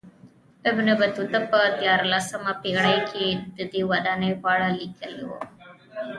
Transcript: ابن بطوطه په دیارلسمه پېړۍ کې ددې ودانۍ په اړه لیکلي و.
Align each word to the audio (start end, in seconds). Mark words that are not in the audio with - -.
ابن 0.69 0.87
بطوطه 0.99 1.39
په 1.51 1.59
دیارلسمه 1.79 2.53
پېړۍ 2.61 2.97
کې 3.11 3.25
ددې 3.57 3.81
ودانۍ 3.91 4.31
په 4.41 4.47
اړه 4.55 4.67
لیکلي 4.79 5.23
و. 5.29 5.31